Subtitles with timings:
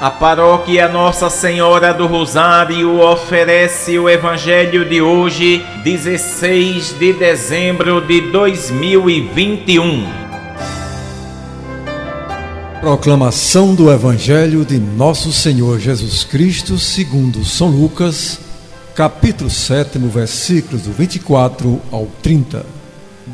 [0.00, 8.20] A paróquia Nossa Senhora do Rosário oferece o Evangelho de hoje, 16 de dezembro de
[8.32, 10.04] 2021.
[12.80, 18.40] Proclamação do Evangelho de Nosso Senhor Jesus Cristo, segundo São Lucas,
[18.94, 22.66] capítulo 7, versículos do 24 ao 30.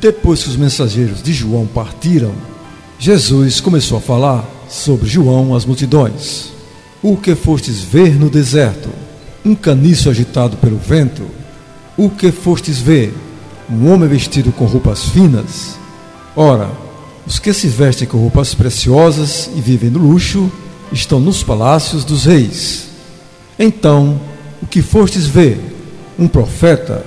[0.00, 2.32] Depois que os mensageiros de João partiram,
[2.98, 6.52] Jesus começou a falar sobre João às multidões.
[7.02, 8.88] O que fostes ver no deserto?
[9.44, 11.22] Um caniço agitado pelo vento?
[11.96, 13.14] O que fostes ver?
[13.70, 15.76] Um homem vestido com roupas finas?
[16.34, 16.70] Ora,
[17.26, 20.50] os que se vestem com roupas preciosas e vivem no luxo
[20.92, 22.88] estão nos palácios dos reis.
[23.58, 24.20] Então,
[24.62, 25.60] o que fostes ver?
[26.18, 27.04] Um profeta?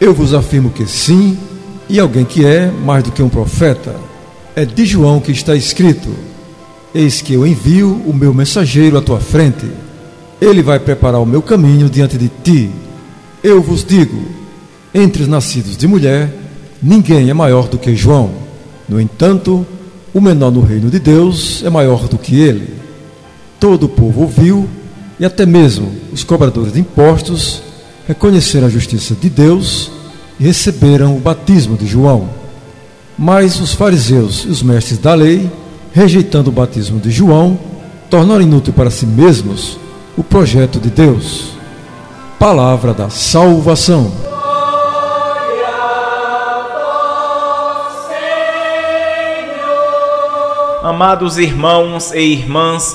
[0.00, 1.38] Eu vos afirmo que sim,
[1.88, 3.96] e alguém que é mais do que um profeta.
[4.54, 6.14] É de João que está escrito:
[6.96, 9.66] Eis que eu envio o meu mensageiro à tua frente.
[10.40, 12.70] Ele vai preparar o meu caminho diante de ti.
[13.44, 14.18] Eu vos digo:
[14.94, 16.32] entre os nascidos de mulher,
[16.82, 18.30] ninguém é maior do que João.
[18.88, 19.66] No entanto,
[20.14, 22.72] o menor no reino de Deus é maior do que ele.
[23.60, 24.66] Todo o povo ouviu,
[25.20, 27.62] e até mesmo os cobradores de impostos
[28.08, 29.90] reconheceram a justiça de Deus
[30.40, 32.26] e receberam o batismo de João.
[33.18, 35.50] Mas os fariseus e os mestres da lei
[35.96, 37.58] rejeitando o batismo de João,
[38.10, 39.78] tornaram inútil para si mesmos
[40.14, 41.52] o projeto de Deus.
[42.38, 44.12] Palavra da salvação.
[50.82, 52.94] Amados irmãos e irmãs,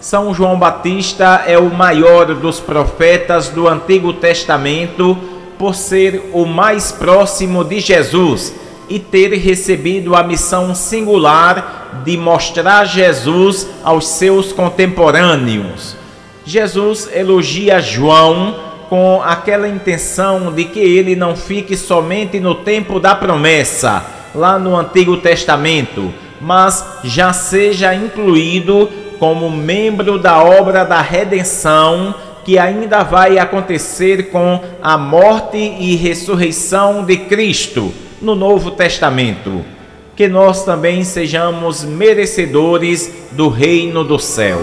[0.00, 5.18] São João Batista é o maior dos profetas do Antigo Testamento
[5.58, 8.54] por ser o mais próximo de Jesus
[8.88, 15.96] e ter recebido a missão singular de mostrar Jesus aos seus contemporâneos.
[16.44, 18.54] Jesus elogia João
[18.88, 24.76] com aquela intenção de que ele não fique somente no tempo da promessa, lá no
[24.76, 28.88] Antigo Testamento, mas já seja incluído
[29.18, 32.14] como membro da obra da redenção
[32.44, 39.64] que ainda vai acontecer com a morte e ressurreição de Cristo no Novo Testamento,
[40.14, 44.58] que nós também sejamos merecedores do reino do céu.